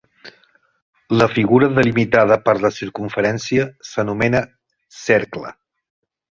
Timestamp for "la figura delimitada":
1.21-2.39